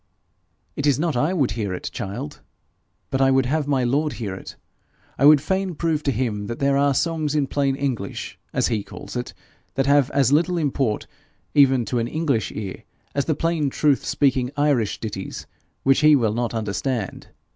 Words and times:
'It 0.75 0.87
is 0.87 0.97
not 0.97 1.15
I 1.15 1.31
would 1.31 1.51
hear 1.51 1.75
it, 1.75 1.91
child, 1.93 2.41
but 3.11 3.21
I 3.21 3.29
would 3.29 3.45
have 3.45 3.67
my 3.67 3.83
lord 3.83 4.13
hear 4.13 4.33
it. 4.33 4.55
I 5.19 5.25
would 5.27 5.39
fain 5.39 5.75
prove 5.75 6.01
to 6.01 6.11
him 6.11 6.47
that 6.47 6.57
there 6.57 6.75
are 6.75 6.95
songs 6.95 7.35
in 7.35 7.45
plain 7.45 7.75
English, 7.75 8.39
as 8.51 8.69
he 8.69 8.81
calls 8.83 9.15
it, 9.15 9.35
that 9.75 9.85
have 9.85 10.09
as 10.09 10.33
little 10.33 10.57
import, 10.57 11.05
even 11.53 11.85
to 11.85 11.99
an 11.99 12.07
English 12.07 12.51
ear, 12.51 12.83
as 13.13 13.25
the 13.25 13.35
plain 13.35 13.69
truth 13.69 14.03
speaking 14.03 14.49
Irish 14.57 14.99
ditties 14.99 15.45
which 15.83 15.99
he 15.99 16.15
will 16.15 16.33
not 16.33 16.55
understand. 16.55 17.27